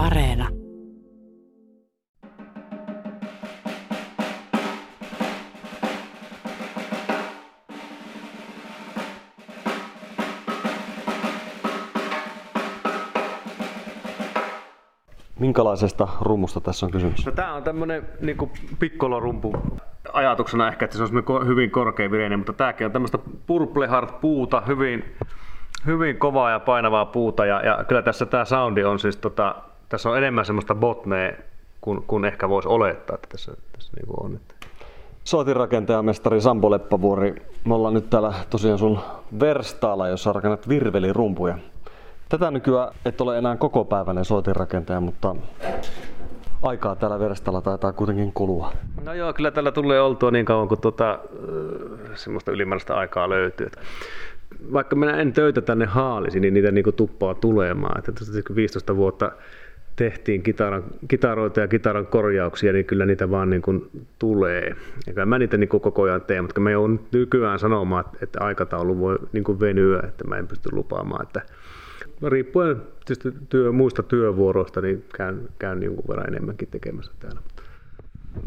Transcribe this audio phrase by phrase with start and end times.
[0.00, 0.48] Areena.
[15.38, 17.26] Minkälaisesta rummusta tässä on kysymys?
[17.26, 18.36] No, tämä on tämmöinen niin
[18.78, 19.52] pikkolorumpu
[20.12, 25.16] ajatuksena ehkä, että se on hyvin korkeavireinen, mutta tämäkin on tämmöistä purple heart puuta, hyvin,
[25.86, 29.54] hyvin kovaa ja painavaa puuta ja, ja kyllä tässä tämä soundi on siis, tota,
[29.90, 31.32] tässä on enemmän semmoista botnea
[31.80, 34.34] kuin, kuin ehkä voisi olettaa, että tässä, tässä niin on.
[34.36, 34.54] Että.
[35.24, 38.98] Soitinrakentajamestari Sampo Leppävuori, me ollaan nyt täällä tosiaan sun
[39.40, 41.58] verstaalla, jossa rakennat virvelirumpuja.
[42.28, 45.36] Tätä nykyään et ole enää koko päiväinen soitinrakentaja, mutta
[46.62, 48.72] aikaa täällä verstalla taitaa kuitenkin kulua.
[49.04, 51.18] No joo, kyllä tällä tulee oltua niin kauan kuin tuota,
[52.14, 53.70] semmoista ylimääräistä aikaa löytyy.
[54.72, 57.98] Vaikka minä en töitä tänne haalisi, niin niitä niin tuppaa tulemaan.
[57.98, 58.12] Että
[58.54, 59.32] 15 vuotta
[59.96, 64.76] tehtiin kitaran, kitaroita ja kitaran korjauksia, niin kyllä niitä vaan niin kuin tulee.
[65.16, 68.98] Ja mä niitä niin kuin koko ajan teen, mutta mä joudun nykyään sanomaan, että aikataulu
[68.98, 71.42] voi niin kuin venyä, että mä en pysty lupaamaan, että
[72.28, 77.40] riippuen tietysti työ, muista työvuoroista, niin käyn, käyn jonkun verran enemmänkin tekemässä täällä.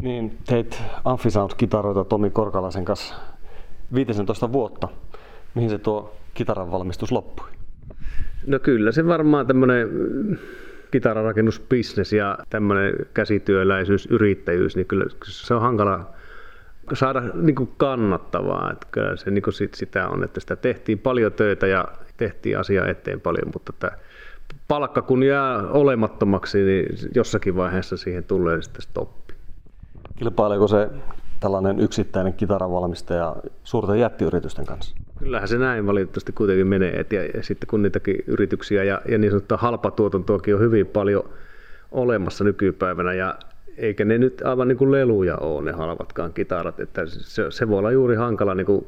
[0.00, 3.14] Niin, teit Amphisound-kitaroita Tomi Korkalaisen kanssa
[3.94, 4.88] 15 vuotta.
[5.54, 7.46] Mihin se tuo kitaran valmistus loppui?
[8.46, 9.88] No kyllä se varmaan tämmöinen
[10.94, 16.10] kitararakennusbisnes ja tämmöinen käsityöläisyys, yrittäjyys, niin kyllä se on hankala
[16.92, 18.72] saada niin kuin kannattavaa.
[18.72, 22.58] Että kyllä se niin kuin sit sitä on, että sitä tehtiin paljon töitä ja tehtiin
[22.58, 23.98] asia eteen paljon, mutta että
[24.68, 29.34] palkka kun jää olemattomaksi, niin jossakin vaiheessa siihen tulee sitten stoppi.
[30.18, 30.88] Kilpaileeko se
[31.44, 34.96] tällainen yksittäinen kitaravalmistaja suurten jättiyritysten kanssa?
[35.18, 37.00] Kyllähän se näin valitettavasti kuitenkin menee.
[37.00, 41.24] Et ja, ja sitten kun niitäkin yrityksiä ja, ja niin sanottua halpatuotantoakin on hyvin paljon
[41.92, 43.38] olemassa nykypäivänä ja
[43.76, 47.78] eikä ne nyt aivan niin kuin leluja ole ne halvatkaan kitarat, että se, se voi
[47.78, 48.84] olla juuri hankala niin kuin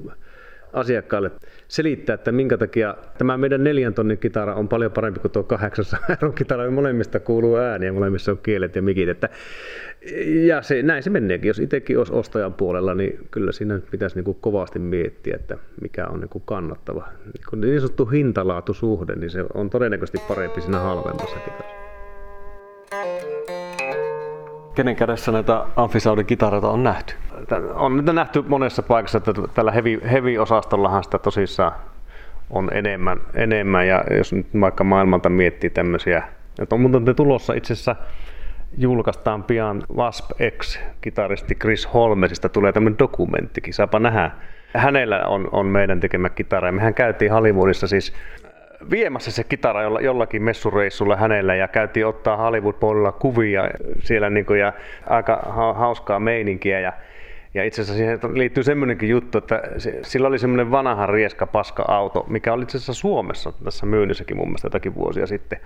[0.76, 1.30] asiakkaalle
[1.68, 6.00] selittää, että minkä takia tämä meidän neljän tonnin kitara on paljon parempi kuin tuo 800
[6.08, 6.70] euron kitara.
[6.70, 9.08] Molemmista kuuluu ääni ja molemmissa on kielet ja mikit.
[9.08, 9.28] Että,
[10.46, 11.48] ja se, näin se meneekin.
[11.48, 16.06] Jos itsekin olisi ostajan puolella, niin kyllä siinä pitäisi niin kuin kovasti miettiä, että mikä
[16.06, 17.08] on niin kuin kannattava.
[17.24, 21.85] Niin, kuin niin sanottu hintalaatusuhde, niin se on todennäköisesti parempi siinä halvemmassa kitarassa.
[24.76, 27.14] Kenen kädessä näitä Amphisoundin kitaroita on nähty?
[27.74, 31.72] On niitä nähty monessa paikassa, että tällä heavy, heavy-osastollahan sitä tosissaan
[32.50, 36.22] on enemmän, enemmän ja jos nyt vaikka maailmalta miettii tämmöisiä,
[36.62, 37.96] että on muuten tulossa itse asiassa
[38.78, 44.30] julkaistaan pian Wasp X-kitaristi Chris Holmesista tulee tämmöinen dokumenttikin, saapa nähdä.
[44.74, 48.12] Hänellä on, on meidän tekemä kitara mehän käytiin Hollywoodissa siis
[48.90, 53.62] viemässä se kitara jollakin messureissulla hänellä ja käytiin ottaa Hollywood-puolella kuvia
[53.98, 54.72] siellä niin kuin, ja
[55.06, 55.42] aika
[55.74, 56.92] hauskaa meininkiä ja
[57.54, 59.62] ja itse asiassa siihen liittyy semmoinenkin juttu, että
[60.02, 64.48] sillä oli semmoinen vanha rieska paska auto, mikä oli itse asiassa Suomessa tässä myynnissäkin mun
[64.48, 65.58] mielestä jotakin vuosia sitten.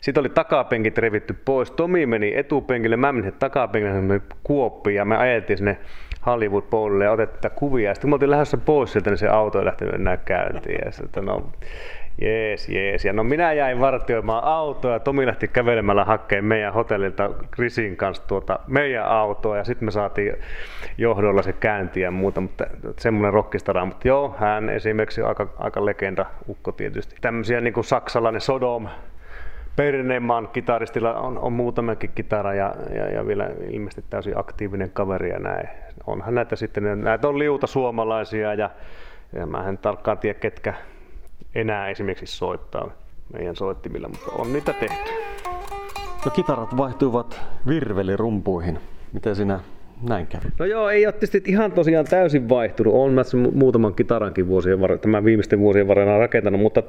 [0.00, 1.70] Sitten oli takapenkit revitty pois.
[1.70, 5.78] Tomi meni etupenkille, mä menin takapenkille kuoppiin ja me ajeltiin sinne
[6.26, 7.94] Hollywood Bowlille ja otettiin kuvia.
[7.94, 10.78] Sitten kun me oltiin lähdössä pois sieltä, niin se auto ei lähtenyt enää käyntiin.
[10.84, 11.52] Ja sitten, no,
[12.20, 13.04] Jees, jees.
[13.04, 18.26] Ja no minä jäin vartioimaan autoa ja Tomi lähti kävelemällä hakkeen meidän hotellilta Krisin kanssa
[18.26, 20.36] tuota meidän autoa ja sitten me saatiin
[20.98, 22.66] johdolla se käynti ja muuta, mutta
[22.98, 23.84] semmoinen rockistara.
[23.84, 27.16] Mutta joo, hän esimerkiksi aika, aika legenda ukko tietysti.
[27.20, 28.88] Tämmöisiä niin kuin saksalainen Sodom,
[29.76, 35.38] Perneman kitaristilla on, on muutamakin kitara ja, ja, ja, vielä ilmeisesti täysin aktiivinen kaveri ja
[35.38, 35.68] näin.
[36.06, 38.70] Onhan näitä sitten, näitä on liuta suomalaisia ja,
[39.32, 40.74] ja mä en tarkkaan tiedä ketkä
[41.54, 42.90] enää esimerkiksi soittaa
[43.32, 45.10] meidän soittimilla, mutta on niitä tehty.
[46.24, 48.78] No kitarat vaihtuivat virvelirumpuihin.
[49.12, 49.60] Miten sinä
[50.08, 50.44] näin kävi?
[50.58, 52.94] No joo, ei ole tietysti ihan tosiaan täysin vaihtunut.
[52.94, 53.22] Olen mä
[53.52, 56.82] muutaman kitarankin vuosien var- tämän viimeisten vuosien varrella rakentanut, mutta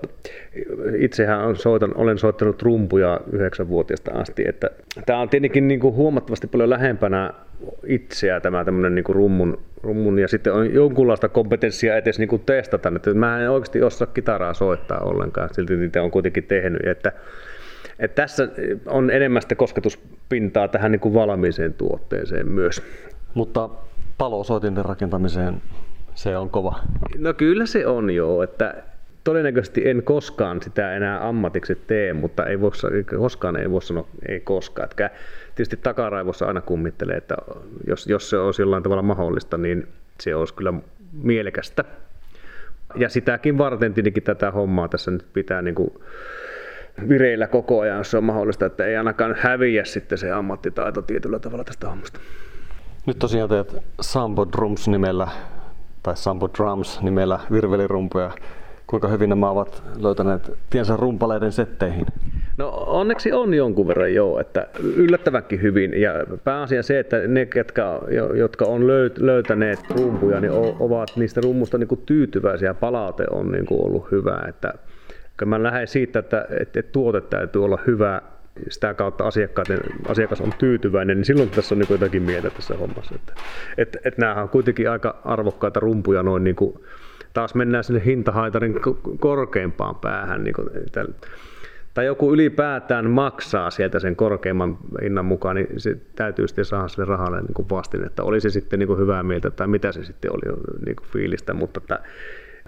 [0.99, 4.43] itsehän on soitan, olen soittanut rumpuja yhdeksänvuotiaasta asti.
[4.47, 4.69] Että
[5.05, 7.33] tämä on tietenkin niin kuin huomattavasti paljon lähempänä
[7.85, 12.41] itseä tämä tämmöinen niin kuin rummun, rummun, ja sitten on jonkunlaista kompetenssia edes niin kuin
[12.45, 12.91] testata.
[12.95, 16.87] Että mä en oikeasti osaa kitaraa soittaa ollenkaan, silti niitä on kuitenkin tehnyt.
[16.87, 17.11] Että,
[17.99, 18.47] että tässä
[18.85, 22.81] on enemmän sitä kosketuspintaa tähän niin kuin valmiiseen tuotteeseen myös.
[23.33, 23.69] Mutta
[24.17, 25.61] palosoitinten rakentamiseen
[26.15, 26.79] se on kova.
[27.17, 28.83] No kyllä se on joo, että
[29.29, 32.71] todennäköisesti en koskaan sitä enää ammatiksi tee, mutta ei voi,
[33.17, 34.89] koskaan ei voi sanoa ei koskaan.
[34.91, 35.09] Että
[35.55, 37.35] tietysti takaraivossa aina kummittelee, että
[37.87, 39.87] jos, jos se olisi jollain tavalla mahdollista, niin
[40.19, 40.73] se olisi kyllä
[41.13, 41.83] mielekästä.
[42.95, 45.93] Ja sitäkin varten tietenkin tätä hommaa tässä nyt pitää niin kuin
[47.09, 51.39] vireillä koko ajan, jos se on mahdollista, että ei ainakaan häviä sitten se ammattitaito tietyllä
[51.39, 52.19] tavalla tästä hommasta.
[53.05, 55.27] Nyt tosiaan teet Sambo Drums nimellä,
[56.03, 58.31] tai Sambo Drums nimellä virvelirumpuja.
[58.89, 62.05] Kuinka hyvin nämä ovat löytäneet tiensä rumpaleiden setteihin?
[62.57, 66.01] No onneksi on jonkun verran joo, että yllättävänkin hyvin.
[66.01, 66.11] Ja
[66.43, 67.83] pääasia se, että ne, ketkä,
[68.35, 68.87] jotka on
[69.17, 72.73] löytäneet rumpuja, niin ovat niistä rummusta niin kuin tyytyväisiä.
[72.73, 74.43] Palaute on niin kuin ollut hyvä.
[74.47, 74.73] Että,
[75.39, 78.21] kun mä lähden siitä, että, että tuote täytyy olla hyvä,
[78.69, 79.23] sitä kautta
[80.07, 83.15] asiakas on tyytyväinen, niin silloin tässä on niin jotakin mieltä tässä hommassa.
[83.15, 83.33] Että,
[83.77, 86.79] että, että nämähän on kuitenkin aika arvokkaita rumpuja noin niin kuin,
[87.33, 88.75] taas mennään sinne hintahaitarin
[89.19, 90.43] korkeimpaan päähän.
[90.43, 90.69] Niin kuin,
[91.93, 97.05] tai joku ylipäätään maksaa sieltä sen korkeimman hinnan mukaan, niin se täytyy sitten saada sille
[97.05, 100.31] rahalle niin vastin, että oli se sitten niin kuin hyvää mieltä tai mitä se sitten
[100.33, 101.99] oli niin kuin fiilistä, mutta että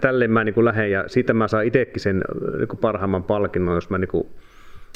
[0.00, 2.22] tälle mä niin kuin lähden ja siitä mä saan itsekin sen
[2.58, 4.26] niin kuin parhaimman palkinnon, jos, mä niin kuin,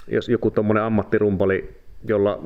[0.08, 2.38] jos joku tuommoinen ammattirumpali jolla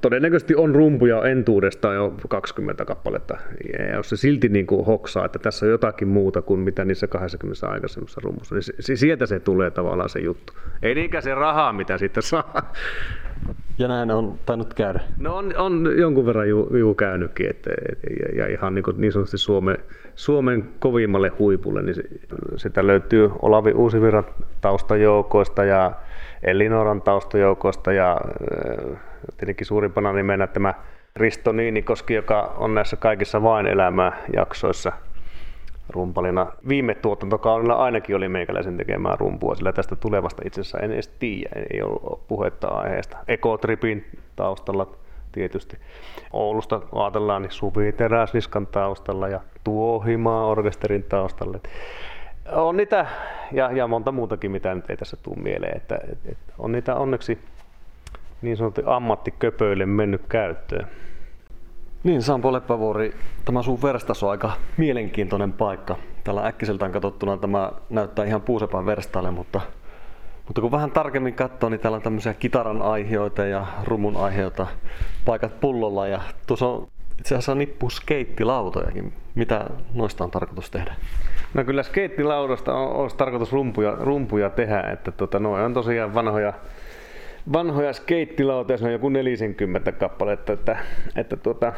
[0.00, 3.38] todennäköisesti on rumpuja entuudestaan jo 20 kappaletta.
[3.78, 7.06] Ja jos se silti niin kuin hoksaa, että tässä on jotakin muuta kuin mitä niissä
[7.06, 10.52] 20 aikaisemmassa rummussa, niin se, sieltä se tulee tavallaan se juttu.
[10.82, 12.72] Ei niinkään se rahaa, mitä siitä saa.
[13.78, 15.00] Ja näin on tainnut käydä.
[15.18, 17.70] No on, on jonkun verran ju, ju käynytkin, että,
[18.20, 19.78] ja, ja ihan niin, kuin niin sanotusti Suomen,
[20.14, 22.02] Suomen kovimmalle huipulle, niin se,
[22.56, 24.24] sitä löytyy Olavi Uusivirran
[24.60, 25.92] taustajoukoista ja
[26.42, 28.98] Elinoran taustajoukosta ja äh,
[29.36, 30.74] tietenkin suurimpana nimenä tämä
[31.16, 34.92] Risto Niinikoski, joka on näissä kaikissa vain elämää jaksoissa
[35.88, 36.46] rumpalina.
[36.68, 41.50] Viime tuotantokaudella ainakin oli meikäläisen tekemään rumpua, sillä tästä tulevasta itse asiassa en edes tiedä,
[41.72, 43.16] ei ollut puhetta aiheesta.
[43.28, 44.06] Ekotripin
[44.36, 44.86] taustalla
[45.32, 45.76] tietysti.
[46.32, 51.58] Oulusta ajatellaan niin Suvi Teräsniskan taustalla ja Tuohimaa orkesterin taustalla
[52.50, 53.06] on niitä,
[53.52, 56.94] ja, ja monta muutakin, mitä nyt ei tässä tule mieleen, että, et, et, on niitä
[56.94, 57.38] onneksi
[58.42, 60.86] niin sanottu ammattiköpöille mennyt käyttöön.
[62.04, 65.96] Niin, Sampo Leppävuori, tämä sun verstas on aika mielenkiintoinen paikka.
[66.24, 69.60] Tällä äkkiseltään katsottuna tämä näyttää ihan puusepän verstaalle, mutta,
[70.46, 74.66] mutta kun vähän tarkemmin katsoo, niin täällä on tämmöisiä kitaran aiheita ja rumun aiheita,
[75.24, 79.12] paikat pullolla ja tuossa on itse asiassa nippu skeittilautojakin.
[79.34, 80.94] Mitä noista on tarkoitus tehdä?
[81.54, 86.52] No kyllä skeittilaudasta on, olisi tarkoitus rumpuja, rumpuja tehdä, että tota, noin on tosiaan vanhoja,
[87.52, 90.76] vanhoja skeittilautoja, se on joku 40 kappaletta, että,
[91.16, 91.72] että tuota,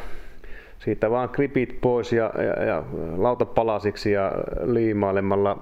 [0.79, 2.83] siitä vaan kripit pois ja, ja, ja
[3.17, 4.31] lautapalasiksi ja
[4.65, 5.57] liimailemalla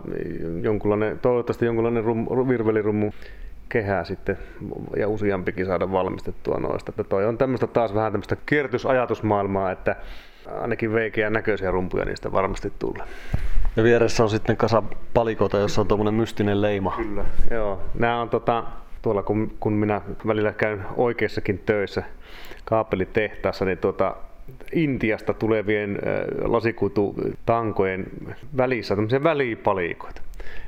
[0.62, 3.12] jonkunlainen, toivottavasti jonkunlainen rum, virvelirummu
[3.70, 4.38] kehää sitten
[4.98, 6.92] ja useampikin saada valmistettua noista.
[6.92, 9.96] Että toi on tämmöistä taas vähän tämmöistä kiertysajatusmaailmaa, että
[10.62, 13.04] ainakin veikeä näköisiä rumpuja niistä varmasti tulee.
[13.76, 16.94] Ja vieressä on sitten kasa palikoita, jossa on tuommoinen mystinen leima.
[16.98, 17.82] Kyllä, joo.
[18.00, 18.64] Nämä on tota,
[19.02, 22.04] tuolla kun, kun minä välillä käyn oikeissakin töissä
[22.66, 24.16] kaapelitehtaassa, niin tuota,
[24.72, 28.06] Intiasta tulevien äh, lasikuitutankojen
[28.58, 30.22] välissä tämmöisiä välipalikoita.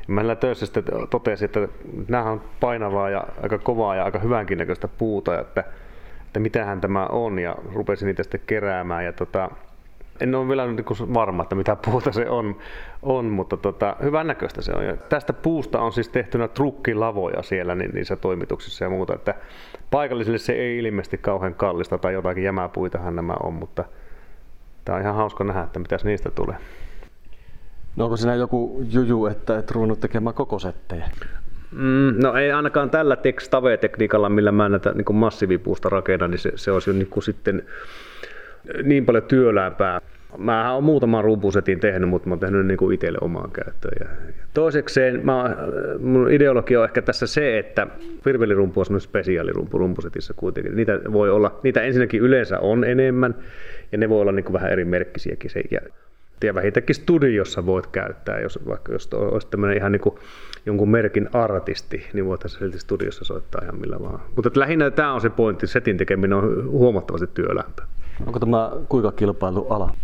[0.07, 1.68] Mä töissä sitten totesin, että
[2.07, 5.63] nämä on painavaa ja aika kovaa ja aika hyvänkin näköistä puuta, että,
[6.35, 9.05] että mitähän tämä on ja rupesin niitä sitten keräämään.
[9.05, 9.49] Ja tota,
[10.19, 12.55] en ole vielä niin varma, että mitä puuta se on,
[13.01, 14.85] on mutta tota, hyvän näköistä se on.
[14.85, 19.35] Ja tästä puusta on siis tehtynä trukkilavoja siellä niin, niissä toimituksissa ja muuta, että
[19.91, 23.83] paikallisille se ei ilmeisesti kauhean kallista tai jotakin jämäpuitahan nämä on, mutta
[24.85, 26.56] tämä on ihan hauska nähdä, että mitäs niistä tulee.
[27.95, 31.09] No onko siinä joku juju, että et ruvennut tekemään koko settejä?
[31.72, 36.72] Mm, no ei ainakaan tällä stave-tekniikalla, millä mä näitä niin massiivipuusta rakennan, niin se, se
[36.72, 37.64] olisi jo niin kuin sitten
[38.84, 40.02] niin paljon työläämpää.
[40.38, 43.98] Mä oon muutaman rumpusetin tehnyt, mutta mä oon tehnyt niin itselle omaan käyttöön.
[44.00, 44.06] Ja,
[44.54, 45.56] toisekseen mä,
[46.00, 47.88] mun ideologia on ehkä tässä se, että
[48.26, 50.76] virvelirumpu on semmoinen spesiaalirumpu rumpusetissä kuitenkin.
[50.76, 53.36] Niitä voi olla, niitä ensinnäkin yleensä on enemmän
[53.92, 55.50] ja ne voi olla niin kuin vähän eri merkkisiäkin.
[55.50, 55.80] Se, ja,
[56.44, 60.15] ja vähintäänkin studiossa voit käyttää, jos vaikka jos olisi tämmöinen ihan niin kuin
[60.65, 64.19] jonkun merkin artisti, niin voitaisiin silti studiossa soittaa ihan millä vaan.
[64.35, 67.85] Mutta lähinnä tämä on se pointti, setin tekeminen on huomattavasti työlämpää.
[68.25, 69.95] Onko tämä kuinka kilpailu ala?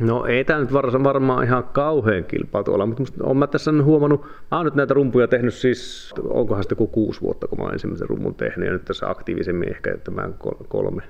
[0.00, 4.56] No ei tämä nyt varmaan ihan kauhean kilpailtu olla, mutta olen mä tässä huomannut, mä
[4.56, 8.08] oon nyt näitä rumpuja tehnyt siis, onkohan sitten joku kuusi vuotta, kun mä oon ensimmäisen
[8.08, 10.34] rummun tehnyt ja nyt tässä aktiivisemmin ehkä tämän
[10.68, 11.02] kolme,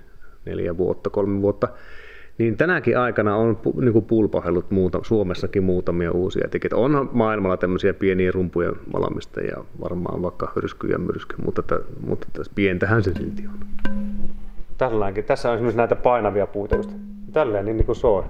[0.44, 1.68] neljä vuotta, kolme vuotta.
[2.38, 6.76] Niin tänäkin aikana on niin pulpahellut muuta, Suomessakin muutamia uusia tekijöitä.
[6.76, 12.52] On maailmalla tämmöisiä pieniä rumpuja valmistajia, varmaan vaikka hyrsky ja myrsky, mutta, t- mutta tässä
[12.54, 13.66] pientähän se silti on.
[14.78, 15.24] Tälläänkin.
[15.24, 16.90] Tässä on esimerkiksi näitä painavia puita just.
[17.32, 18.24] Tälleen niin, niin kuin soi.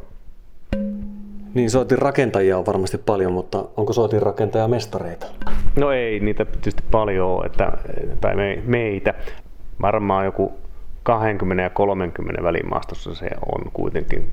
[1.54, 5.26] Niin soitin rakentajia on varmasti paljon, mutta onko soitin rakentaja mestareita?
[5.76, 7.72] No ei niitä tietysti paljon ole, että,
[8.20, 9.14] tai me, meitä.
[9.82, 10.52] Varmaan joku
[11.08, 14.32] 20 ja 30 välimaastossa se on kuitenkin,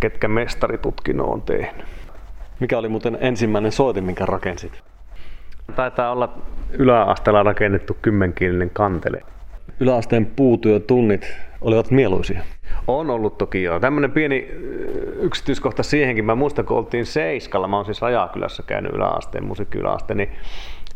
[0.00, 1.86] ketkä mestaritutkinnon on tehnyt.
[2.60, 4.82] Mikä oli muuten ensimmäinen soitin, minkä rakensit?
[5.76, 6.38] Taitaa olla
[6.72, 9.22] yläasteella rakennettu kymmenkielinen kantele.
[9.80, 12.40] Yläasteen puutyötunnit olivat mieluisia.
[12.86, 13.80] On ollut toki joo.
[13.80, 14.48] Tämmöinen pieni
[15.20, 16.24] yksityiskohta siihenkin.
[16.24, 20.30] Mä muistan, kun oltiin Seiskalla, mä oon siis Rajakylässä käynyt yläasteen, musiikkiyläasteen, niin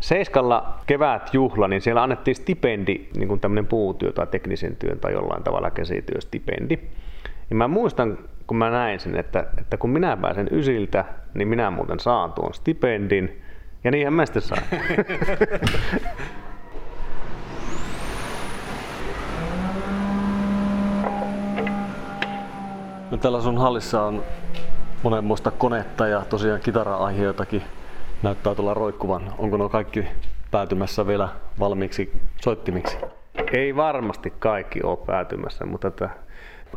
[0.00, 5.42] Seiskalla kevätjuhla, niin siellä annettiin stipendi, niin kuin tämmöinen puutyö tai teknisen työn tai jollain
[5.42, 6.78] tavalla käsityöstipendi.
[7.50, 11.70] Ja mä muistan, kun mä näin sen, että, että kun minä pääsen ysiltä, niin minä
[11.70, 13.42] muuten saan tuon stipendin.
[13.84, 14.62] Ja niinhän mä sitten sain.
[23.10, 24.22] No täällä sun hallissa on
[25.02, 27.62] monenmoista konetta ja tosiaan kitara-aiheitakin
[28.22, 29.32] näyttää tulla roikkuvan.
[29.38, 30.04] Onko nuo kaikki
[30.50, 32.12] päätymässä vielä valmiiksi
[32.44, 32.96] soittimiksi?
[33.52, 35.90] Ei varmasti kaikki ole päätymässä, mutta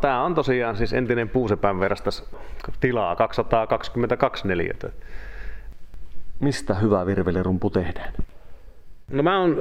[0.01, 2.35] Tämä on tosiaan siis entinen Puusepän verastas
[2.79, 4.89] tilaa 222 neliötä.
[6.39, 8.13] Mistä hyvä virvelirumpu tehdään?
[9.11, 9.57] No mä oon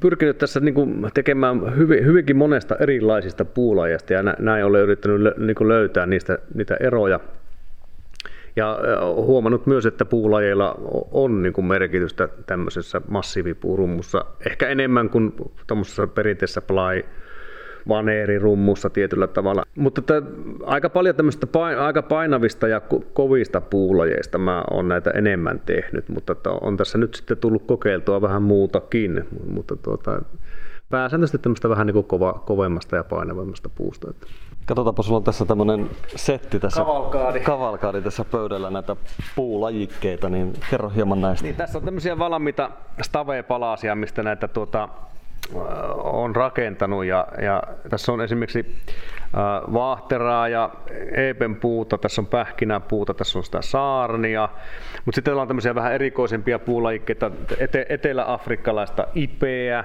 [0.00, 6.06] pyrkinyt tässä niinku tekemään hyvin, hyvinkin monesta erilaisista puulajista ja näin olen yrittänyt niinku löytää
[6.06, 7.20] niistä niitä eroja.
[8.58, 8.78] Ja
[9.14, 10.74] huomannut myös, että puulajeilla
[11.12, 15.32] on niinku merkitystä tämmöisessä massiivipuurummussa, ehkä enemmän kuin
[15.66, 17.02] tuommoisessa perinteisessä play
[17.88, 19.62] vaneerirummussa tietyllä tavalla.
[19.74, 20.22] Mutta että
[20.64, 26.08] aika paljon tämmöistä pain, aika painavista ja ko- kovista puulajeista mä oon näitä enemmän tehnyt,
[26.08, 30.22] mutta että on tässä nyt sitten tullut kokeiltua vähän muutakin, mutta tuota,
[30.90, 34.10] pääsääntöisesti tämmöistä vähän niin kuin kova, kovemmasta ja painavammasta puusta.
[34.10, 34.26] Että.
[34.66, 37.40] Katsotaanpa, sulla on tässä tämmöinen setti tässä, kavalkaadi.
[37.40, 38.96] kavalkaadi tässä pöydällä näitä
[39.36, 41.44] puulajikkeita, niin kerro hieman näistä.
[41.44, 42.70] Niin, tässä on tämmöisiä valmiita
[43.02, 44.88] stave-palasia, mistä näitä tuota,
[45.96, 48.76] on rakentanut ja, ja tässä on esimerkiksi
[49.22, 50.70] äh, vaahteraa ja
[51.16, 54.48] eepen puuta, tässä on pähkinäpuuta, tässä on sitä saarnia,
[55.04, 59.84] mutta sitten on tämmöisiä vähän erikoisempia puulajikkeita, ete, etelä-afrikkalaista ipeä,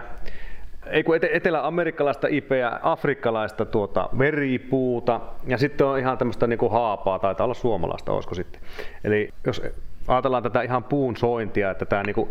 [0.85, 7.43] ei kun etelä-amerikkalaista ipeä, afrikkalaista tuota veripuuta ja sitten on ihan tämmöistä niinku haapaa, taitaa
[7.43, 8.61] olla suomalaista, olisiko sitten.
[9.03, 9.61] Eli jos
[10.07, 12.29] ajatellaan tätä ihan puun sointia, että tämä niinku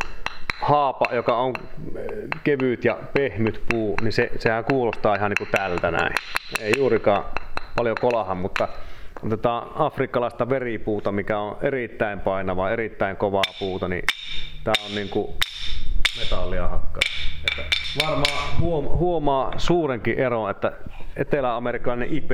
[0.62, 1.54] haapa, joka on
[1.97, 2.06] eh,
[2.44, 6.14] kevyt ja pehmyt puu, niin se, sehän kuulostaa ihan niin tältä näin.
[6.61, 7.25] Ei juurikaan
[7.76, 8.68] paljon kolahan, mutta
[9.26, 14.04] otetaan afrikkalaista veripuuta, mikä on erittäin painava, erittäin kovaa puuta, niin
[14.64, 15.11] tämä on niin
[16.18, 17.22] metallia hakkaa.
[17.50, 17.62] Että
[18.06, 18.58] varmaan
[18.99, 20.72] huomaa suurenkin ero, että
[21.16, 22.30] etelä-amerikkalainen IP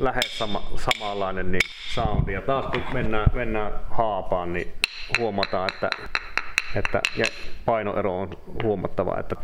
[0.00, 2.32] lähes sama, samanlainen niin soundi.
[2.32, 4.72] Ja taas kun mennään, mennään haapaan, niin
[5.18, 5.90] huomataan, että
[6.76, 7.24] että, ja
[7.64, 8.30] painoero on
[8.62, 9.16] huomattava.
[9.20, 9.36] Että...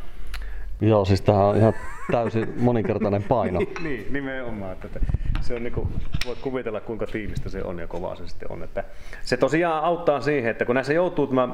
[0.81, 1.73] Joo, siis tämä on ihan
[2.13, 3.61] täysin moninkertainen paino.
[3.83, 4.73] niin, nimenomaan.
[4.73, 5.01] Että,
[5.41, 5.89] se on niin kuin,
[6.27, 8.63] voit kuvitella kuinka tiivistä se on ja kovaa se sitten on.
[8.63, 8.85] Että
[9.23, 11.49] se tosiaan auttaa siihen, että kun näissä joutuu tämä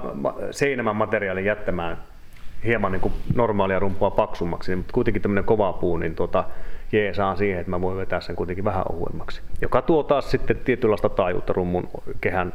[0.51, 2.03] seinämän materiaalin jättämään
[2.65, 6.45] hieman niin kuin normaalia rumpua paksummaksi, mutta kuitenkin tämmöinen kova puu, niin tuota,
[6.93, 9.41] jeesaa siihen, että mä voin vetää sen kuitenkin vähän ohuemmaksi.
[9.61, 11.89] Joka tuo taas sitten tietynlaista taajuutta rummun
[12.21, 12.53] kehän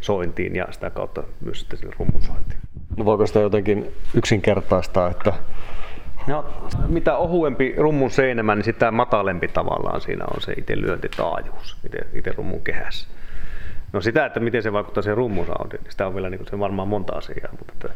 [0.00, 2.60] sointiin ja sitä kautta myös sitten sille rummun sointiin.
[2.96, 5.32] No voiko sitä jotenkin yksinkertaistaa, että
[6.26, 6.44] No,
[6.88, 12.32] mitä ohuempi rummun seinämä, niin sitä matalempi tavallaan siinä on se itse lyöntitaajuus itse, itse
[12.32, 13.08] rummun kehässä.
[13.92, 16.88] No sitä, että miten se vaikuttaa siihen rummusoundiin, niin sitä on vielä niin se varmaan
[16.88, 17.88] monta asiaa, mutta, että,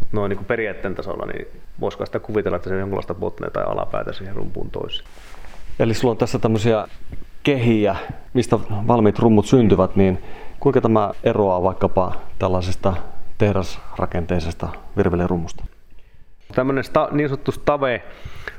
[0.00, 1.46] mutta noin niin periaatteen tasolla, niin
[1.80, 5.08] voisiko sitä kuvitella, että se on jonkinlaista botnea tai alapäätä siihen rumpuun toiseen.
[5.78, 6.88] Eli sulla on tässä tämmöisiä
[7.42, 7.96] kehiä,
[8.34, 10.18] mistä valmiit rummut syntyvät, niin
[10.60, 12.94] kuinka tämä eroaa vaikkapa tällaisesta
[13.38, 15.64] tehdasrakenteisesta virvelirummusta?
[16.54, 18.02] Tämmöinen sta, niin sanottu stave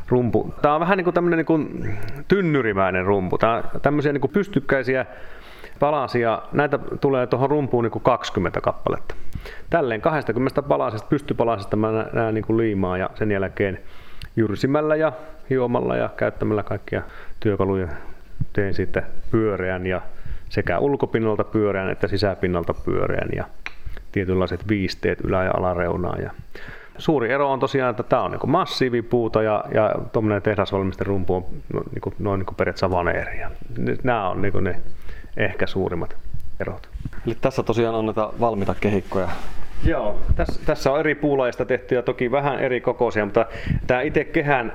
[0.07, 0.53] rumpu.
[0.61, 1.93] Tämä on vähän niin kuin tämmöinen niin kuin
[2.27, 3.37] tynnyrimäinen rumpu.
[3.37, 5.05] Tämä on tämmöisiä niin kuin pystykkäisiä
[5.79, 6.41] palasia.
[6.51, 9.15] Näitä tulee tuohon rumpuun niin kuin 20 kappaletta.
[9.69, 13.79] Tälleen 20 palasesta, pystypalasesta mä näen niin kuin liimaa ja sen jälkeen
[14.35, 15.11] jyrsimällä ja
[15.49, 17.01] hiomalla ja käyttämällä kaikkia
[17.39, 17.87] työkaluja
[18.53, 20.01] teen sitten pyöreän ja
[20.49, 23.45] sekä ulkopinnalta pyöreän että sisäpinnalta pyöreän ja
[24.11, 26.15] tietynlaiset viisteet ylä- ja alareunaa.
[26.17, 26.31] Ja
[26.97, 31.45] suuri ero on tosiaan, että tämä on niin massiivipuuta ja, ja tuommoinen tehdasvalmisten rumpu on
[31.73, 33.51] no, niin kuin, noin niin periaatteessa vaneeria.
[34.03, 34.81] Nämä on niin ne
[35.37, 36.15] ehkä suurimmat
[36.59, 36.89] erot.
[37.27, 39.27] Eli tässä tosiaan on näitä valmiita kehikkoja.
[39.83, 43.45] Joo, tässä, tässä on eri puulajista tehtyjä, toki vähän eri kokoisia, mutta
[43.87, 44.73] tämä itse kehän,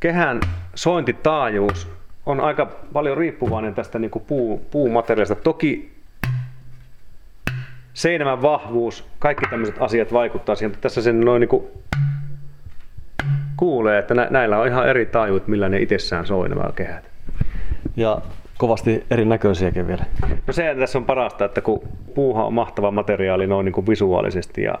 [0.00, 0.40] kehän
[0.74, 1.90] sointitaajuus
[2.26, 5.34] on aika paljon riippuvainen tästä niin kuin puu, puumateriaalista.
[5.34, 5.96] Toki
[7.94, 11.64] seinämän vahvuus, kaikki tämmöiset asiat vaikuttaa siihen, mutta tässä sen noin niin kuin
[13.56, 17.04] kuulee, että nä- näillä on ihan eri taajuudet, millä ne itsessään soi nämä kehät.
[17.96, 18.20] Ja
[18.58, 20.04] kovasti erinäköisiäkin vielä.
[20.46, 21.80] No se tässä on parasta, että kun
[22.14, 24.74] puuha on mahtava materiaali noin niin kuin visuaalisesti ja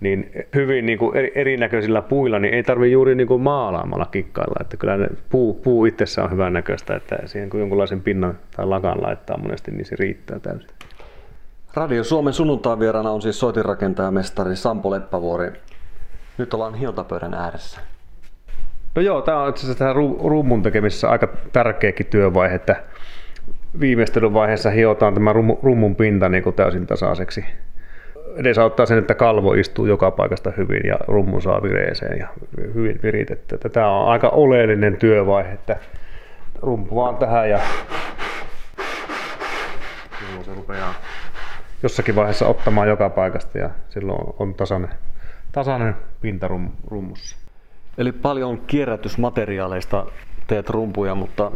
[0.00, 4.56] niin hyvin niin kuin eri, erinäköisillä puilla, niin ei tarvitse juuri niin kuin maalaamalla kikkailla.
[4.60, 8.66] Että kyllä ne puu, puu itsessään on hyvän näköistä, että siihen kun jonkunlaisen pinnan tai
[8.66, 10.70] lakan laittaa monesti, niin se riittää täysin.
[11.74, 15.52] Radio Suomen sunnuntain vieraana on siis soitinrakentaja mestari Sampo Leppävuori.
[16.38, 17.80] Nyt ollaan hiltapöydän ääressä.
[18.94, 22.76] No joo, tämä on itse asiassa tähän rummun tekemisessä aika tärkeäkin työvaihe, että
[23.80, 27.44] viimeistelyvaiheessa hiotaan tämä rummun pinta niin kuin täysin tasaiseksi.
[28.36, 32.28] Edesauttaa sen, että kalvo istuu joka paikasta hyvin ja rummu saa vireeseen ja
[32.74, 33.58] hyvin viritetty.
[33.72, 35.76] Tämä on aika oleellinen työvaihe, että
[36.62, 37.58] rumpu vaan tähän ja
[40.42, 40.94] se rupeaa
[41.82, 44.90] jossakin vaiheessa ottamaan joka paikasta ja silloin on tasainen,
[45.52, 46.48] tasainen pinta
[46.86, 47.36] rummussa.
[47.98, 50.06] Eli paljon kierrätysmateriaaleista
[50.46, 51.52] teet rumpuja, mutta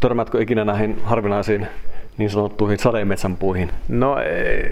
[0.00, 1.66] törmätkö ikinä näihin harvinaisiin
[2.18, 3.70] niin sanottuihin sademetsän puihin?
[3.88, 4.16] No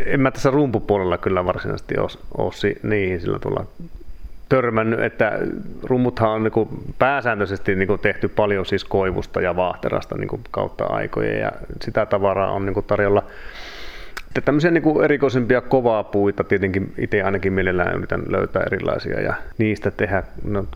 [0.07, 3.67] en mä tässä rumpupuolella kyllä varsinaisesti ole, niihin sillä tuolla
[4.49, 5.39] törmännyt, että
[5.83, 6.69] rummuthan on niin
[6.99, 11.53] pääsääntöisesti niin tehty paljon siis koivusta ja vaahterasta niin kautta aikojen ja
[11.83, 13.23] sitä tavaraa on niin tarjolla
[14.37, 19.91] sitten tämmöisiä niin erikoisempia kovaa puita tietenkin itse ainakin mielellään yritän löytää erilaisia ja niistä
[19.91, 20.69] tehdä, ne on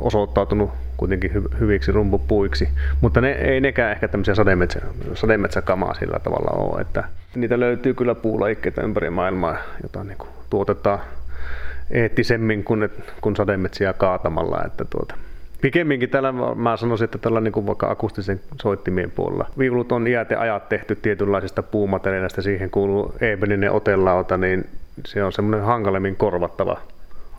[0.00, 2.68] osoittautunut kuitenkin hy- hyviksi rumpupuiksi,
[3.00, 4.80] mutta ne ei nekään ehkä tämmöisiä sademetsä,
[5.14, 10.98] sademetsäkamaa sillä tavalla ole, että niitä löytyy kyllä puulajikkeita ympäri maailmaa, jota niin kuin tuotetaan
[11.90, 12.88] eettisemmin kuin,
[13.20, 15.14] kuin sademetsiä kaatamalla, että tuota,
[15.60, 19.46] Pikemminkin tällä mä sanoisin, että tällä niin vaikka akustisen soittimien puolella.
[19.58, 24.64] Viulut on iät ja ajat tehty tietynlaisista puumateriaalista, siihen kuuluu ebeninen otellauta, niin
[25.06, 26.80] se on semmoinen hankalemmin korvattava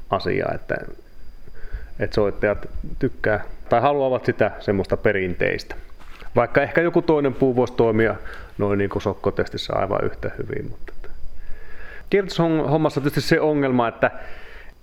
[0.09, 0.75] asia, että,
[1.99, 5.75] että soittajat tykkää tai haluavat sitä semmoista perinteistä.
[6.35, 8.15] Vaikka ehkä joku toinen puu voisi toimia
[8.57, 10.69] noin niin kuin sokkotestissä aivan yhtä hyvin.
[10.69, 10.93] Mutta
[12.09, 14.11] Kierrätyshommassa tietysti se ongelma, että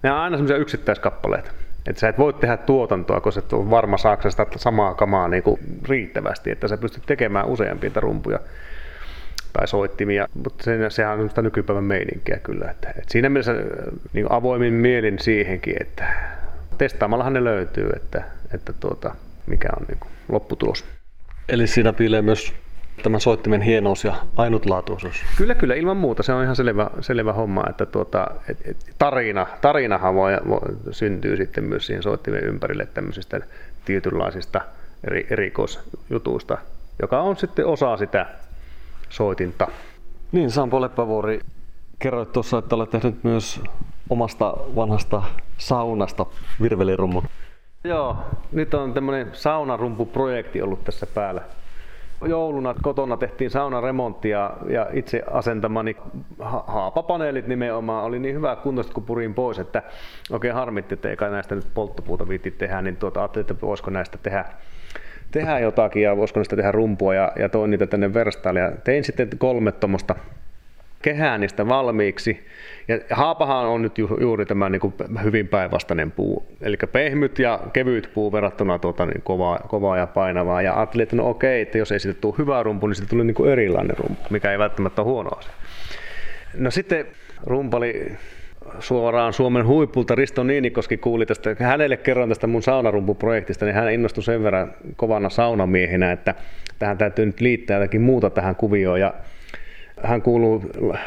[0.02, 1.50] ne on aina semmoisia yksittäiskappaleita.
[1.86, 5.42] Että sä et voi tehdä tuotantoa, koska et ole varma saako sitä samaa kamaa niin
[5.42, 8.38] kuin riittävästi, että sä pystyt tekemään useampia rumpuja
[9.52, 12.70] tai soittimia, mutta se, sehän on sitä nykypäivän meininkiä kyllä.
[12.70, 13.54] Että, että siinä mielessä
[14.12, 16.04] niin avoimin mielin siihenkin, että
[16.78, 19.14] testaamallahan ne löytyy, että, että tuota,
[19.46, 20.84] mikä on niin kuin lopputulos.
[21.48, 22.52] Eli siinä piilee myös
[23.02, 25.24] tämän soittimen hienous ja ainutlaatuisuus.
[25.36, 26.22] Kyllä, kyllä, ilman muuta.
[26.22, 30.60] Se on ihan selvä, selvä homma, että tuota, et, et, tarina, tarinahan voi, voi,
[30.90, 33.40] syntyy sitten myös siihen soittimen ympärille tämmöisistä
[33.84, 34.60] tietynlaisista
[35.04, 36.58] eri, erikoisjutuista,
[37.02, 38.26] joka on sitten osa sitä
[39.08, 39.68] soitinta.
[40.32, 41.40] Niin, Sampo Leppävuori,
[41.98, 43.60] kerroit tuossa, että olet tehnyt myös
[44.10, 45.22] omasta vanhasta
[45.58, 46.26] saunasta
[46.62, 47.24] virvelirummun.
[47.84, 48.16] Joo,
[48.52, 51.42] nyt on tämmöinen saunarumpuprojekti ollut tässä päällä
[52.28, 55.96] jouluna kotona tehtiin saunaremonttia ja itse asentamani
[56.66, 59.82] haapapaneelit nimenomaan oli niin hyvä kuntoista kun purin pois, että
[60.30, 63.90] oikein harmitti, että ei kai näistä nyt polttopuuta viitti tehdä, niin tuota, ajattelin, että voisiko
[63.90, 64.44] näistä tehdä
[65.30, 69.04] tehdä jotakin ja voisiko niistä tehdä rumpua ja, ja toin niitä tänne verstaalle ja tein
[69.04, 70.14] sitten kolme tuommoista
[71.04, 72.46] kehää niistä valmiiksi.
[72.88, 77.60] Ja haapahan on nyt ju, juuri tämä niin kuin hyvin päinvastainen puu, eli pehmyt ja
[77.72, 80.62] kevyt puu verrattuna tuota, niin kovaa, kovaa ja painavaa.
[80.62, 83.24] Ja ajattelin, että no okei, että jos ei siitä tule hyvä rumpu, niin siitä tulee
[83.24, 85.52] niin erilainen rumpu, mikä ei välttämättä ole huono asia.
[86.56, 87.06] No sitten
[87.42, 88.12] rumpali
[88.78, 94.22] suoraan Suomen huipulta Risto Niinikoski kuuli tästä, hänelle kerron tästä mun saunarumpuprojektista, niin hän innostui
[94.22, 96.34] sen verran kovana saunamiehenä, että
[96.78, 99.00] tähän täytyy nyt liittää jotakin muuta tähän kuvioon.
[99.00, 99.14] Ja
[100.02, 100.62] hän kuuluu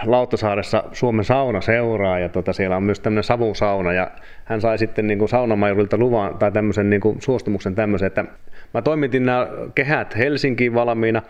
[0.06, 4.12] Lauttasaaressa Suomen saunaseuraa ja tota, siellä on myös tämmöinen savusauna ja
[4.45, 8.26] hän sai sitten niin kuin saunamajurilta luvan tai tämmöisen niin kuin suostumuksen tämmöisen, että
[8.73, 11.21] mä toimitin nämä kehät Helsinkiin valmiina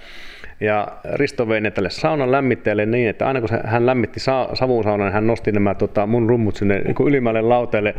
[0.59, 5.05] ja Risto vei ne tälle saunan lämmittäjälle niin, että aina kun hän lämmitti sa- savusaunan,
[5.05, 7.95] niin hän nosti nämä tota, mun rummut sinne niin kuin ylimmälle lauteelle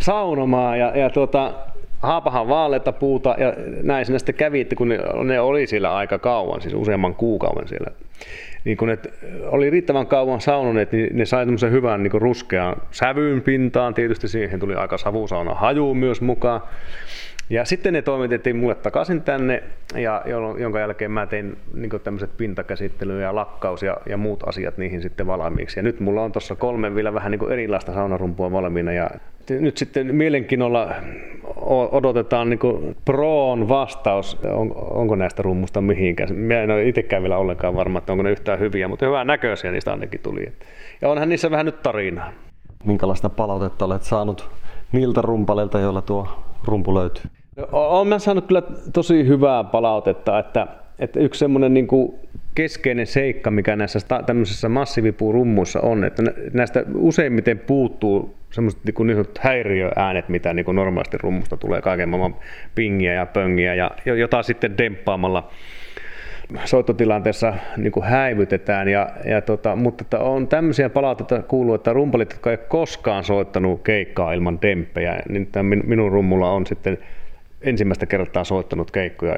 [0.00, 1.54] saunomaan ja, ja tota,
[2.02, 6.60] haapahan vaaleita puuta ja näin sinne sitten kävi, kun ne, ne oli siellä aika kauan,
[6.60, 7.90] siis useamman kuukauden siellä
[8.66, 8.98] niin kun ne
[9.44, 13.94] oli riittävän kauan saunoneet, niin ne sai tämmöisen hyvän niin ruskean sävyyn pintaan.
[13.94, 16.60] Tietysti siihen tuli aika savusauna haju myös mukaan.
[17.50, 19.62] Ja sitten ne toimitettiin mulle takaisin tänne,
[19.94, 20.22] ja
[20.58, 25.26] jonka jälkeen mä tein niin tämmöiset pintakäsittely ja lakkaus ja, ja, muut asiat niihin sitten
[25.26, 25.78] valmiiksi.
[25.78, 28.92] Ja nyt mulla on tuossa kolme vielä vähän niin erilaista saunarumpua valmiina.
[28.92, 29.10] Ja
[29.50, 30.94] nyt sitten mielenkiinnolla
[31.92, 36.36] odotetaan niin Proon vastaus, on, onko näistä rummusta mihinkään.
[36.36, 39.72] Mä en ole itsekään vielä ollenkaan varma, että onko ne yhtään hyviä, mutta hyvää näköisiä
[39.72, 40.52] niistä ainakin tuli.
[41.02, 42.32] Ja onhan niissä vähän nyt tarinaa.
[42.84, 44.50] Minkälaista palautetta olet saanut
[44.92, 46.28] niiltä rumpaleilta, joilla tuo
[46.64, 47.35] rumpu löytyy?
[47.56, 50.66] No, olen saanut kyllä tosi hyvää palautetta, että,
[50.98, 51.88] että yksi semmoinen niin
[52.54, 60.28] keskeinen seikka, mikä näissä tämmöisissä massiivipuurummuissa on, että näistä useimmiten puuttuu semmoiset niin, niin häiriöäänet,
[60.28, 62.36] mitä niin normaalisti rummusta tulee, kaiken maailman
[62.74, 65.50] pingiä ja pöngiä, ja jota sitten demppaamalla
[66.64, 68.88] soittotilanteessa niin kuin häivytetään.
[68.88, 73.82] Ja, ja tota, mutta että on tämmöisiä palautteita kuuluu, että rumpalit, jotka ei koskaan soittanut
[73.82, 75.48] keikkaa ilman demppejä, niin
[75.84, 76.98] minun rummulla on sitten
[77.60, 79.36] ensimmäistä kertaa soittanut keikkoja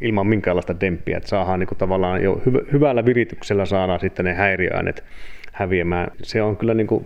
[0.00, 5.04] ilman minkäänlaista demppiä, että saadaan niin kuin tavallaan jo hyvällä virityksellä saadaan sitten ne häiriöäänet
[5.52, 6.10] häviämään.
[6.22, 7.04] Se on kyllä niin kuin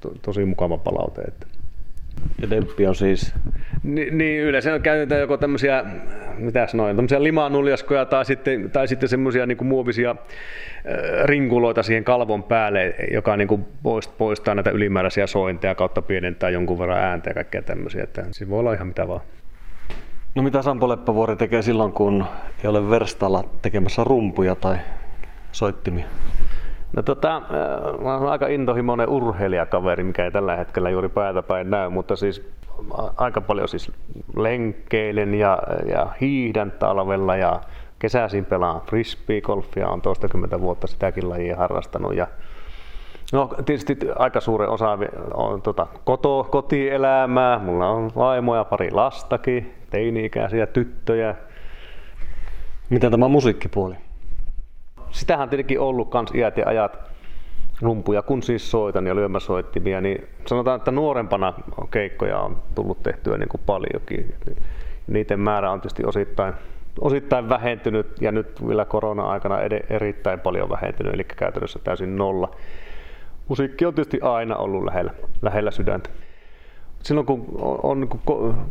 [0.00, 1.20] to, tosi mukava palaute.
[1.20, 1.46] Että.
[2.42, 3.34] Ja demppi on siis?
[3.82, 5.84] Ni, niin, yleensä käytetään joko tämmöisiä,
[6.38, 10.16] mitä sanoin, tämmöisiä limanuljaskoja tai sitten, tai sitten semmoisia niin kuin muovisia äh,
[11.24, 13.64] rinkuloita siihen kalvon päälle, joka niin kuin
[14.18, 18.02] poistaa näitä ylimääräisiä sointeja kautta pienentää jonkun verran ääntä ja kaikkea tämmöisiä.
[18.02, 19.20] Että siinä voi olla ihan mitä vaan.
[20.36, 22.24] No mitä Sampo Leppävuori tekee silloin, kun
[22.64, 24.76] ei ole verstalla tekemässä rumpuja tai
[25.52, 26.06] soittimia?
[26.96, 31.70] No tota, äh, mä olen aika intohimoinen urheilijakaveri, mikä ei tällä hetkellä juuri päätä päin
[31.70, 32.50] näy, mutta siis
[33.16, 33.92] aika paljon siis
[34.36, 35.58] lenkkeilen ja,
[35.90, 37.60] ja hiihdän talvella ja
[37.98, 42.26] kesäisin pelaan frisbee-golfia, on toistakymmentä vuotta sitäkin lajia harrastanut ja
[43.32, 44.98] No tietysti aika suuren osa
[45.34, 51.34] on tota, koto, kotielämää, mulla on vaimoja, pari lastakin, teini-ikäisiä tyttöjä.
[52.90, 53.94] Miten tämä musiikkipuoli?
[55.10, 56.98] Sitähän on tietenkin ollut kans iät ja ajat
[57.82, 61.54] rumpuja, kun siis soitan ja lyömäsoittimia, niin sanotaan, että nuorempana
[61.90, 64.34] keikkoja on tullut tehtyä niin kuin paljonkin.
[65.06, 66.54] Niiden määrä on tietysti osittain,
[67.00, 69.58] osittain vähentynyt ja nyt vielä korona-aikana
[69.90, 72.50] erittäin paljon vähentynyt, eli käytännössä täysin nolla.
[73.48, 76.10] Musiikki on tietysti aina ollut lähellä, lähellä sydäntä
[77.06, 77.46] silloin kun
[77.82, 78.08] on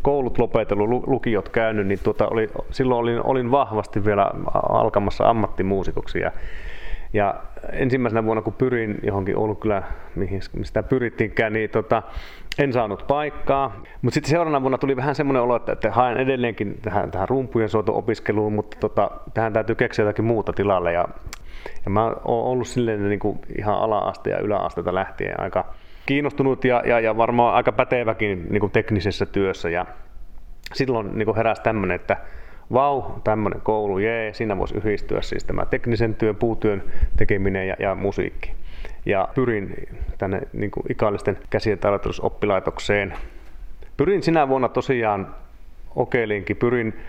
[0.01, 4.31] koulut lopetellut, lukiot käynyt, niin tuota oli, silloin olin, olin vahvasti vielä
[4.69, 6.19] alkamassa ammattimuusikoksi.
[6.19, 6.31] Ja,
[7.13, 7.35] ja
[7.71, 9.83] ensimmäisenä vuonna, kun pyrin johonkin kyllä
[10.15, 12.03] mihin sitä pyrittiinkään, niin tota,
[12.59, 13.81] en saanut paikkaa.
[14.01, 17.69] Mutta sitten seuraavana vuonna tuli vähän semmoinen olo, että, että haen edelleenkin tähän, tähän rumpujen
[17.69, 20.93] soito-opiskeluun, mutta tota, tähän täytyy keksiä jotakin muuta tilalle.
[20.93, 21.07] Ja,
[21.86, 25.73] ja mä oon ollut silleen niin kuin ihan ala-aste ja yläasteelta lähtien aika
[26.06, 29.69] kiinnostunut ja, ja, ja varmaan aika päteväkin niin kuin teknisessä työssä.
[29.69, 29.86] Ja
[30.73, 32.17] silloin niin kuin heräsi tämmöinen, että
[32.73, 36.84] vau, tämmöinen koulu, jee, siinä voisi yhdistyä siis tämä teknisen työn, puutyön
[37.17, 38.54] tekeminen ja, ja musiikki.
[39.06, 41.80] Ja pyrin tänne niin kuin ikallisten käsien
[42.21, 43.13] oppilaitokseen.
[43.97, 45.36] Pyrin sinä vuonna tosiaan
[45.95, 46.99] okeilinkin, pyrin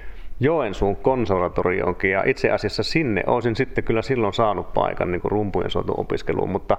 [0.40, 6.51] Joensuun konservatorioonkin ja itse asiassa sinne olisin sitten kyllä silloin saanut paikan niin rumpujen opiskeluun,
[6.51, 6.77] mutta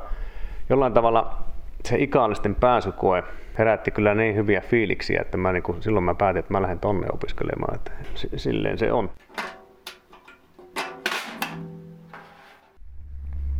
[0.69, 1.37] jollain tavalla
[1.85, 3.23] se ikaalisten pääsykoe
[3.57, 6.79] herätti kyllä niin hyviä fiiliksiä, että mä, niin kuin, silloin mä päätin, että mä lähden
[6.79, 7.75] tonne opiskelemaan.
[7.75, 7.91] Että
[8.35, 9.09] silleen se on.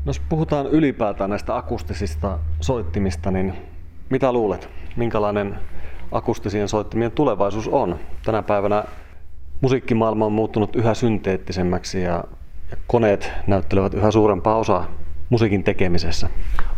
[0.06, 3.54] No, jos puhutaan ylipäätään näistä akustisista soittimista, niin
[4.10, 5.56] mitä luulet, minkälainen
[6.12, 8.00] akustisien soittimien tulevaisuus on?
[8.26, 8.84] Tänä päivänä
[9.62, 12.24] musiikkimaailma on muuttunut yhä synteettisemmäksi ja,
[12.72, 14.92] ja koneet näyttelevät yhä suurempaa osaa
[15.30, 16.30] musiikin tekemisessä?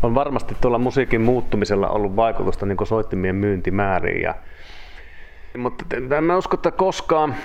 [0.03, 4.21] On varmasti tuolla musiikin muuttumisella ollut vaikutusta niin soittimien myyntimääriin.
[4.21, 4.35] Ja,
[5.57, 5.85] mutta
[6.17, 7.35] en usko, että koskaan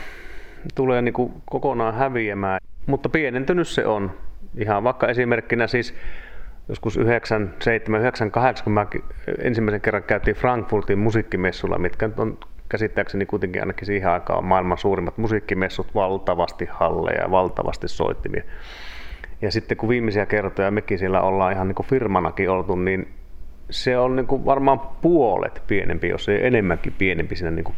[0.74, 2.60] tulee niin kuin kokonaan häviämään.
[2.86, 4.10] Mutta pienentynyt se on.
[4.58, 5.94] Ihan vaikka esimerkkinä siis
[6.68, 8.86] joskus 97, 98, kun mä
[9.38, 12.38] ensimmäisen kerran käytiin Frankfurtin musiikkimessulla, mitkä on
[12.74, 18.42] käsittääkseni kuitenkin ainakin siihen aikaan maailman suurimmat musiikkimessut, valtavasti halleja ja valtavasti soittimia.
[19.42, 23.08] Ja sitten kun viimeisiä kertoja mekin siellä ollaan ihan niin kuin firmanakin oltu, niin
[23.70, 27.76] se on niin kuin varmaan puolet pienempi, jos ei enemmänkin pienempi siinä niin kuin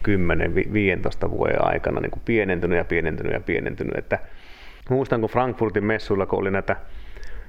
[1.26, 3.96] 10-15 vuoden aikana niin kuin pienentynyt ja pienentynyt ja pienentynyt.
[3.96, 4.18] Että
[4.90, 6.76] muistan, kun Frankfurtin messuilla, kun oli näitä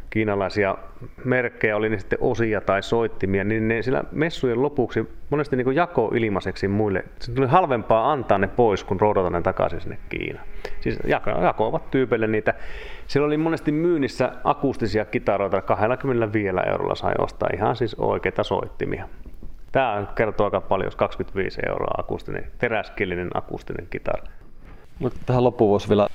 [0.10, 0.78] kiinalaisia
[1.26, 6.12] merkkejä, oli ne sitten osia tai soittimia, niin ne sillä messujen lopuksi monesti niin jako
[6.16, 7.04] ilmaiseksi muille.
[7.20, 10.48] Se tuli halvempaa antaa ne pois, kun roudata ne takaisin sinne Kiinaan.
[10.82, 11.00] Siis
[11.42, 12.54] jakoavat tyypeille niitä.
[13.08, 19.10] Siellä oli monesti myynnissä akustisia kitaroita, 25 eurolla sai ostaa ihan siis oikeita soittimia.
[19.72, 24.24] Tämä kertoo aika paljon, jos 25 euroa akustinen, teräskillinen akustinen kitara.
[25.00, 26.08] Mutta tähän loppuun voisi vielä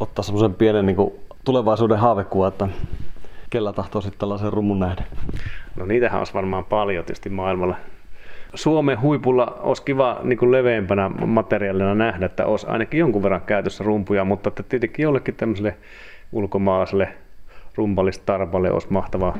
[0.00, 2.68] ottaa semmoisen pienen niin kuin tulevaisuuden haavekuva, että
[3.50, 5.04] kellä tahtoo sitten tällaisen rummun nähdä?
[5.76, 7.76] No niitähän olisi varmaan paljon tietysti maailmalla.
[8.54, 13.84] Suomen huipulla olisi kiva niin kuin leveämpänä materiaalina nähdä, että olisi ainakin jonkun verran käytössä
[13.84, 15.76] rumpuja, mutta että tietenkin jollekin tämmöiselle
[16.32, 17.08] ulkomaalaiselle
[17.74, 19.34] rumpalistarpalle olisi mahtava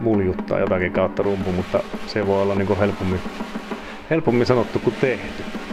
[0.00, 3.20] muljuttaa jotakin kautta rumpu, mutta se voi olla niin kuin helpommin,
[4.10, 5.63] helpommin sanottu kuin tehty.